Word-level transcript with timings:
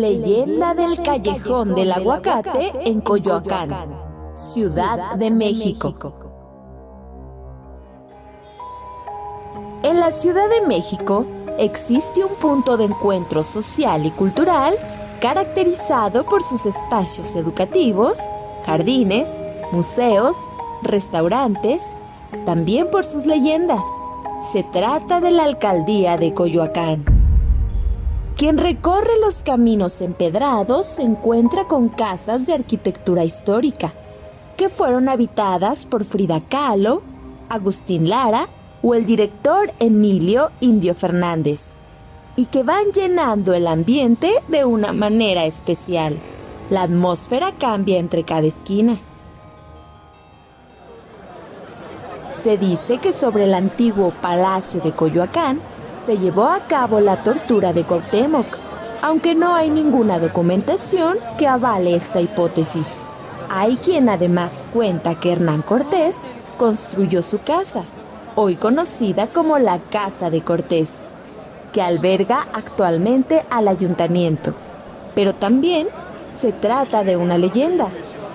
Leyenda 0.00 0.74
del 0.74 1.02
Callejón 1.02 1.74
del 1.74 1.92
Aguacate 1.92 2.72
en 2.84 3.00
Coyoacán, 3.00 3.94
Ciudad 4.34 5.14
de 5.16 5.30
México. 5.30 5.94
En 9.82 10.00
la 10.00 10.10
Ciudad 10.10 10.48
de 10.48 10.66
México 10.66 11.26
existe 11.58 12.24
un 12.24 12.34
punto 12.34 12.76
de 12.76 12.84
encuentro 12.84 13.44
social 13.44 14.04
y 14.04 14.10
cultural 14.10 14.74
caracterizado 15.20 16.24
por 16.24 16.42
sus 16.42 16.66
espacios 16.66 17.36
educativos, 17.36 18.18
jardines, 18.66 19.28
museos, 19.70 20.36
restaurantes, 20.82 21.80
también 22.44 22.90
por 22.90 23.04
sus 23.04 23.26
leyendas. 23.26 23.82
Se 24.52 24.62
trata 24.64 25.20
de 25.20 25.30
la 25.30 25.44
alcaldía 25.44 26.16
de 26.16 26.34
Coyoacán. 26.34 27.13
Quien 28.36 28.58
recorre 28.58 29.12
los 29.20 29.44
caminos 29.44 30.00
empedrados 30.00 30.88
se 30.88 31.02
encuentra 31.02 31.68
con 31.68 31.88
casas 31.88 32.46
de 32.46 32.54
arquitectura 32.54 33.22
histórica, 33.22 33.92
que 34.56 34.68
fueron 34.68 35.08
habitadas 35.08 35.86
por 35.86 36.04
Frida 36.04 36.40
Kahlo, 36.40 37.02
Agustín 37.48 38.08
Lara 38.08 38.48
o 38.82 38.94
el 38.94 39.06
director 39.06 39.72
Emilio 39.78 40.50
Indio 40.60 40.96
Fernández, 40.96 41.74
y 42.34 42.46
que 42.46 42.64
van 42.64 42.90
llenando 42.92 43.54
el 43.54 43.68
ambiente 43.68 44.32
de 44.48 44.64
una 44.64 44.92
manera 44.92 45.44
especial. 45.44 46.18
La 46.70 46.82
atmósfera 46.82 47.52
cambia 47.52 47.98
entre 47.98 48.24
cada 48.24 48.48
esquina. 48.48 48.98
Se 52.30 52.58
dice 52.58 52.98
que 52.98 53.12
sobre 53.12 53.44
el 53.44 53.54
antiguo 53.54 54.10
Palacio 54.10 54.80
de 54.80 54.90
Coyoacán 54.90 55.60
se 56.04 56.18
llevó 56.18 56.44
a 56.44 56.60
cabo 56.60 57.00
la 57.00 57.22
tortura 57.22 57.72
de 57.72 57.84
Cuauhtémoc, 57.84 58.46
aunque 59.02 59.34
no 59.34 59.54
hay 59.54 59.70
ninguna 59.70 60.18
documentación 60.18 61.18
que 61.38 61.46
avale 61.46 61.94
esta 61.94 62.20
hipótesis. 62.20 62.88
Hay 63.48 63.76
quien 63.76 64.08
además 64.08 64.66
cuenta 64.72 65.18
que 65.18 65.32
Hernán 65.32 65.62
Cortés 65.62 66.16
construyó 66.58 67.22
su 67.22 67.40
casa, 67.42 67.84
hoy 68.34 68.56
conocida 68.56 69.28
como 69.28 69.58
la 69.58 69.78
Casa 69.78 70.30
de 70.30 70.42
Cortés, 70.42 70.90
que 71.72 71.82
alberga 71.82 72.48
actualmente 72.52 73.44
al 73.50 73.68
ayuntamiento. 73.68 74.54
Pero 75.14 75.34
también 75.34 75.88
se 76.40 76.52
trata 76.52 77.04
de 77.04 77.16
una 77.16 77.38
leyenda, 77.38 77.88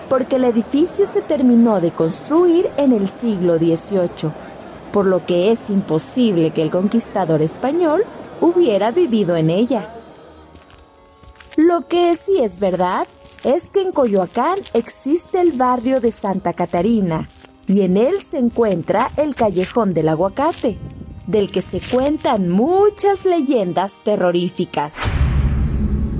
porque 0.07 0.37
el 0.37 0.45
edificio 0.45 1.05
se 1.05 1.21
terminó 1.21 1.81
de 1.81 1.91
construir 1.91 2.69
en 2.77 2.93
el 2.93 3.09
siglo 3.09 3.57
XVIII 3.57 4.48
por 4.91 5.05
lo 5.05 5.25
que 5.25 5.51
es 5.51 5.69
imposible 5.69 6.51
que 6.51 6.61
el 6.61 6.71
conquistador 6.71 7.41
español 7.41 8.03
hubiera 8.41 8.91
vivido 8.91 9.35
en 9.35 9.49
ella. 9.49 9.95
Lo 11.55 11.87
que 11.87 12.15
sí 12.15 12.39
es 12.41 12.59
verdad 12.59 13.07
es 13.43 13.69
que 13.69 13.81
en 13.81 13.91
Coyoacán 13.91 14.59
existe 14.73 15.41
el 15.41 15.53
barrio 15.57 15.99
de 15.99 16.11
Santa 16.11 16.53
Catarina 16.53 17.29
y 17.67 17.81
en 17.81 17.97
él 17.97 18.21
se 18.21 18.37
encuentra 18.37 19.11
el 19.17 19.35
Callejón 19.35 19.93
del 19.93 20.09
Aguacate, 20.09 20.77
del 21.27 21.51
que 21.51 21.61
se 21.61 21.81
cuentan 21.81 22.49
muchas 22.49 23.25
leyendas 23.25 23.93
terroríficas. 24.03 24.93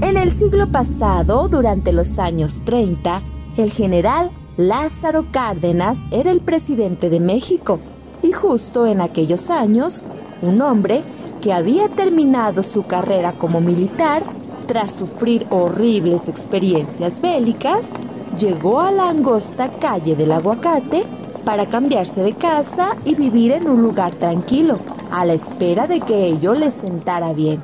En 0.02 0.18
el 0.18 0.34
siglo 0.34 0.72
pasado, 0.72 1.50
durante 1.50 1.91
los 1.91 2.19
años 2.19 2.62
30, 2.66 3.22
el 3.58 3.72
general 3.72 4.31
Lázaro 4.58 5.31
Cárdenas 5.31 5.97
era 6.12 6.31
el 6.31 6.41
presidente 6.41 7.09
de 7.09 7.19
México 7.19 7.79
y 8.22 8.31
justo 8.31 8.85
en 8.85 9.02
aquellos 9.02 9.50
años, 9.50 10.03
un 10.41 10.62
hombre 10.62 11.03
que 11.41 11.53
había 11.53 11.88
terminado 11.90 12.63
su 12.63 12.84
carrera 12.84 13.34
como 13.34 13.62
militar 13.62 14.24
tras 14.68 14.91
sufrir 14.91 15.47
horribles 15.50 16.28
experiencias 16.28 17.22
bélicas, 17.22 17.90
llegó 18.38 18.81
a 18.81 18.91
la 18.91 19.09
angosta 19.09 19.72
calle 19.72 20.16
del 20.16 20.31
aguacate 20.31 21.03
para 21.44 21.66
cambiarse 21.66 22.22
de 22.22 22.34
casa 22.34 22.96
y 23.06 23.16
vivir 23.16 23.52
en 23.52 23.68
un 23.68 23.81
lugar 23.81 24.13
tranquilo, 24.13 24.79
a 25.12 25.25
la 25.25 25.34
espera 25.34 25.88
de 25.88 26.00
que 26.00 26.28
ello 26.28 26.53
le 26.53 26.69
sentara 26.69 27.34
bien. 27.34 27.63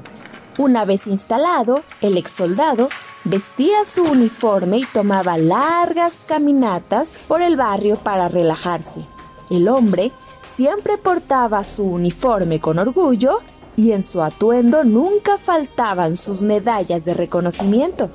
Una 0.57 0.85
vez 0.85 1.05
instalado, 1.05 1.81
el 2.01 2.17
ex 2.17 2.31
soldado 2.31 2.89
vestía 3.25 3.83
su 3.85 4.03
uniforme 4.03 4.77
y 4.77 4.85
tomaba 4.85 5.37
largas 5.37 6.23
caminatas 6.27 7.13
por 7.27 7.41
el 7.41 7.57
barrio 7.57 7.97
para 7.97 8.29
relajarse. 8.29 9.01
El 9.49 9.67
hombre 9.67 10.11
siempre 10.55 10.97
portaba 10.97 11.63
su 11.63 11.83
uniforme 11.83 12.59
con 12.59 12.79
orgullo 12.79 13.41
y 13.75 13.91
en 13.91 14.03
su 14.03 14.21
atuendo 14.21 14.83
nunca 14.85 15.37
faltaban 15.37 16.15
sus 16.15 16.41
medallas 16.41 17.03
de 17.03 17.13
reconocimiento. 17.13 18.09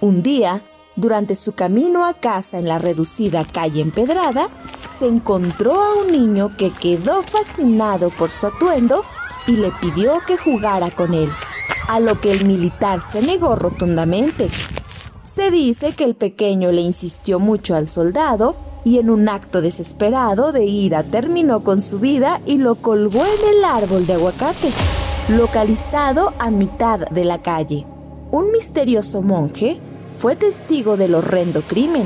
Un 0.00 0.22
día, 0.22 0.62
durante 0.96 1.36
su 1.36 1.52
camino 1.52 2.04
a 2.04 2.14
casa 2.14 2.58
en 2.58 2.66
la 2.66 2.78
reducida 2.78 3.44
calle 3.44 3.82
empedrada, 3.82 4.48
se 4.98 5.06
encontró 5.06 5.80
a 5.80 5.94
un 5.94 6.10
niño 6.10 6.56
que 6.56 6.72
quedó 6.72 7.22
fascinado 7.22 8.10
por 8.10 8.30
su 8.30 8.48
atuendo 8.48 9.04
y 9.46 9.52
le 9.52 9.70
pidió 9.80 10.18
que 10.26 10.36
jugara 10.36 10.90
con 10.90 11.14
él, 11.14 11.30
a 11.88 12.00
lo 12.00 12.20
que 12.20 12.32
el 12.32 12.46
militar 12.46 13.00
se 13.00 13.22
negó 13.22 13.54
rotundamente. 13.54 14.50
Se 15.22 15.50
dice 15.50 15.94
que 15.94 16.04
el 16.04 16.16
pequeño 16.16 16.72
le 16.72 16.80
insistió 16.80 17.38
mucho 17.38 17.76
al 17.76 17.88
soldado 17.88 18.56
y 18.84 18.98
en 18.98 19.10
un 19.10 19.28
acto 19.28 19.60
desesperado 19.60 20.52
de 20.52 20.64
ira 20.64 21.02
terminó 21.02 21.62
con 21.62 21.82
su 21.82 21.98
vida 21.98 22.40
y 22.46 22.58
lo 22.58 22.76
colgó 22.76 23.24
en 23.24 23.56
el 23.56 23.64
árbol 23.64 24.06
de 24.06 24.14
aguacate, 24.14 24.70
localizado 25.28 26.32
a 26.38 26.50
mitad 26.50 27.00
de 27.10 27.24
la 27.24 27.42
calle. 27.42 27.86
Un 28.30 28.52
misterioso 28.52 29.22
monje 29.22 29.80
fue 30.14 30.36
testigo 30.36 30.96
del 30.96 31.14
horrendo 31.14 31.62
crimen, 31.62 32.04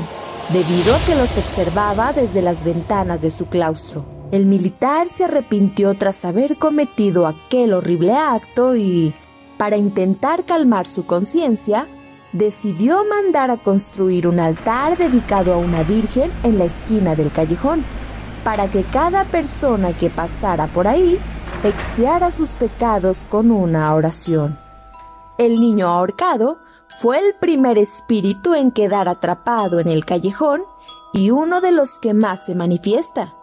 debido 0.51 0.95
a 0.95 0.99
que 1.05 1.15
los 1.15 1.37
observaba 1.37 2.13
desde 2.13 2.41
las 2.41 2.63
ventanas 2.63 3.21
de 3.21 3.31
su 3.31 3.47
claustro. 3.47 4.05
El 4.31 4.45
militar 4.45 5.07
se 5.07 5.25
arrepintió 5.25 5.97
tras 5.97 6.25
haber 6.25 6.57
cometido 6.57 7.27
aquel 7.27 7.73
horrible 7.73 8.13
acto 8.13 8.75
y, 8.75 9.13
para 9.57 9.77
intentar 9.77 10.45
calmar 10.45 10.87
su 10.87 11.05
conciencia, 11.05 11.87
decidió 12.35 13.05
mandar 13.05 13.49
a 13.49 13.57
construir 13.57 14.27
un 14.27 14.41
altar 14.41 14.97
dedicado 14.97 15.53
a 15.53 15.57
una 15.57 15.83
virgen 15.83 16.29
en 16.43 16.57
la 16.57 16.65
esquina 16.65 17.15
del 17.15 17.31
callejón, 17.31 17.83
para 18.43 18.67
que 18.67 18.83
cada 18.83 19.23
persona 19.23 19.93
que 19.93 20.09
pasara 20.09 20.67
por 20.67 20.87
ahí 20.87 21.17
expiara 21.63 22.31
sus 22.31 22.49
pecados 22.51 23.25
con 23.29 23.51
una 23.51 23.93
oración. 23.95 24.59
El 25.37 25.61
niño 25.61 25.87
ahorcado 25.87 26.57
fue 27.01 27.19
el 27.19 27.35
primer 27.35 27.77
espíritu 27.77 28.53
en 28.53 28.71
quedar 28.71 29.07
atrapado 29.07 29.79
en 29.79 29.87
el 29.87 30.05
callejón 30.05 30.63
y 31.13 31.31
uno 31.31 31.61
de 31.61 31.71
los 31.71 31.99
que 32.01 32.13
más 32.13 32.45
se 32.45 32.53
manifiesta, 32.53 33.33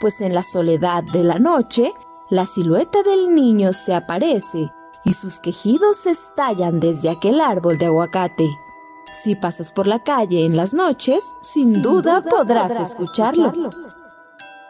pues 0.00 0.20
en 0.20 0.34
la 0.34 0.42
soledad 0.42 1.02
de 1.12 1.24
la 1.24 1.38
noche, 1.38 1.94
la 2.28 2.44
silueta 2.44 3.02
del 3.02 3.34
niño 3.34 3.72
se 3.72 3.94
aparece 3.94 4.70
y 5.04 5.14
sus 5.14 5.40
quejidos 5.40 6.06
estallan 6.06 6.80
desde 6.80 7.10
aquel 7.10 7.40
árbol 7.40 7.78
de 7.78 7.86
aguacate. 7.86 8.48
Si 9.12 9.34
pasas 9.34 9.72
por 9.72 9.86
la 9.86 10.02
calle 10.02 10.46
en 10.46 10.56
las 10.56 10.72
noches, 10.72 11.22
sin, 11.42 11.82
duda, 11.82 12.22
podrás, 12.22 12.72
escucharlo. 12.80 13.52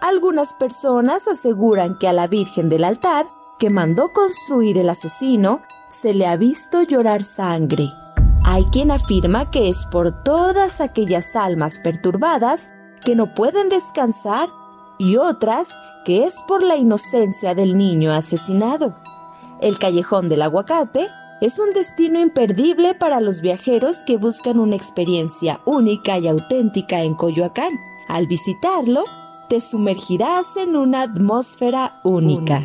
Algunas 0.01 0.53
personas 0.55 1.29
aseguran 1.29 1.97
que 1.99 2.09
a 2.09 2.13
la 2.13 2.27
Virgen 2.27 2.69
del 2.69 2.85
altar, 2.85 3.27
que 3.59 3.71
mandó 3.71 4.13
construir 4.13 4.79
el 4.79 4.89
asesino, 4.91 5.61
se 5.89 6.13
le 6.13 6.27
ha 6.27 6.37
visto 6.37 6.83
llorar 6.83 7.23
sangre. 7.23 7.89
Hay 8.45 8.65
quien 8.67 8.91
afirma 8.91 9.51
que 9.51 9.69
es 9.69 9.85
por 9.85 10.25
todas 10.25 10.81
aquellas 10.81 11.37
almas 11.37 11.79
perturbadas 11.79 12.69
que 13.05 13.15
no 13.15 13.35
pueden 13.35 13.69
descansar 13.69 14.49
y 14.99 15.17
otras 15.17 15.69
que 16.05 16.25
es 16.25 16.35
por 16.49 16.63
la 16.63 16.77
inocencia 16.77 17.55
del 17.55 17.79
niño 17.79 18.13
asesinado. 18.13 18.97
El 19.63 19.79
callejón 19.79 20.29
del 20.29 20.43
aguacate 20.43 21.07
es 21.41 21.61
un 21.61 21.71
destino 21.71 22.21
imperdible 22.21 22.95
para 22.95 23.21
los 23.21 23.41
viajeros 23.41 23.99
que 23.99 24.17
buscan 24.17 24.59
una 24.59 24.75
experiencia 24.75 25.61
única 25.67 26.19
y 26.19 26.27
auténtica 26.27 27.03
en 27.03 27.15
Coyoacán. 27.15 27.71
Al 28.09 28.27
visitarlo, 28.27 29.05
te 29.49 29.61
sumergirás 29.61 30.57
en 30.57 30.75
una 30.75 31.03
atmósfera 31.03 32.01
única. 32.03 32.61